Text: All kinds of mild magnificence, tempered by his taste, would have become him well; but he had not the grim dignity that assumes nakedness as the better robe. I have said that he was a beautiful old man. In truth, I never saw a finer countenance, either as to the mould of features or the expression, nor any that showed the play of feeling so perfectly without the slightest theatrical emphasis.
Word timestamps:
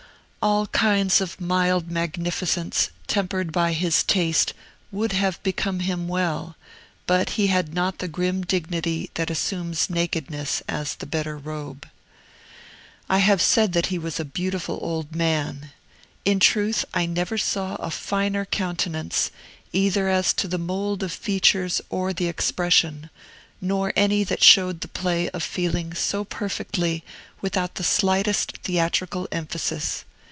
All 0.43 0.65
kinds 0.65 1.21
of 1.21 1.39
mild 1.39 1.91
magnificence, 1.91 2.89
tempered 3.05 3.51
by 3.51 3.73
his 3.73 4.01
taste, 4.01 4.55
would 4.91 5.11
have 5.11 5.37
become 5.43 5.81
him 5.81 6.07
well; 6.07 6.55
but 7.05 7.29
he 7.37 7.45
had 7.45 7.75
not 7.75 7.99
the 7.99 8.07
grim 8.07 8.41
dignity 8.43 9.11
that 9.13 9.29
assumes 9.29 9.87
nakedness 9.87 10.63
as 10.67 10.95
the 10.95 11.05
better 11.05 11.37
robe. 11.37 11.87
I 13.07 13.19
have 13.19 13.39
said 13.39 13.73
that 13.73 13.85
he 13.93 13.99
was 13.99 14.19
a 14.19 14.25
beautiful 14.25 14.79
old 14.81 15.15
man. 15.15 15.73
In 16.25 16.39
truth, 16.39 16.85
I 16.91 17.05
never 17.05 17.37
saw 17.37 17.75
a 17.75 17.91
finer 17.91 18.43
countenance, 18.45 19.29
either 19.71 20.09
as 20.09 20.33
to 20.33 20.47
the 20.47 20.57
mould 20.57 21.03
of 21.03 21.11
features 21.11 21.81
or 21.91 22.13
the 22.13 22.27
expression, 22.27 23.11
nor 23.61 23.93
any 23.95 24.23
that 24.23 24.43
showed 24.43 24.81
the 24.81 24.87
play 24.87 25.29
of 25.29 25.43
feeling 25.43 25.93
so 25.93 26.23
perfectly 26.23 27.03
without 27.41 27.75
the 27.75 27.83
slightest 27.83 28.57
theatrical 28.63 29.27
emphasis. 29.31 30.03